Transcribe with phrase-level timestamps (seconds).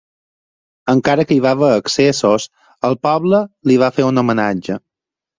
[0.93, 2.47] Encara que hi va haver excessos,
[2.89, 3.41] el poble
[3.73, 4.79] li va fer homenatge.